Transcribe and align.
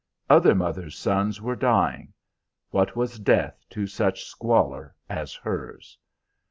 Other 0.31 0.55
mothers' 0.55 0.97
sons 0.97 1.39
were 1.43 1.55
dying; 1.55 2.11
what 2.71 2.95
was 2.95 3.19
death 3.19 3.63
to 3.69 3.85
such 3.85 4.25
squalor 4.25 4.95
as 5.07 5.35
hers? 5.35 5.95